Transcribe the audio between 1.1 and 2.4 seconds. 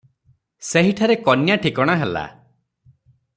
କନ୍ୟା ଠିକଣା ହେଲା।